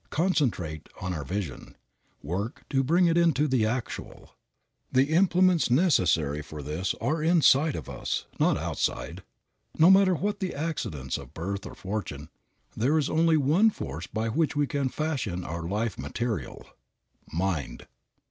Concentrate 0.09 0.89
on 0.99 1.13
our 1.13 1.23
vision. 1.23 1.77
Work 2.23 2.63
to 2.71 2.83
bring 2.83 3.05
it 3.05 3.19
into 3.19 3.47
the 3.47 3.67
actual. 3.67 4.33
The 4.91 5.09
implements 5.13 5.69
necessary 5.69 6.41
for 6.41 6.63
this 6.63 6.95
are 6.99 7.21
inside 7.21 7.75
of 7.75 7.87
us, 7.87 8.25
not 8.39 8.57
outside. 8.57 9.21
No 9.77 9.91
matter 9.91 10.15
what 10.15 10.39
the 10.39 10.55
accidents 10.55 11.19
of 11.19 11.35
birth 11.35 11.67
or 11.67 11.75
fortune, 11.75 12.29
there 12.75 12.97
is 12.97 13.11
only 13.11 13.37
one 13.37 13.69
force 13.69 14.07
by 14.07 14.27
which 14.29 14.55
we 14.55 14.65
can 14.65 14.89
fashion 14.89 15.43
our 15.45 15.61
life 15.67 15.99
material 15.99 16.65
mind. 17.31 17.85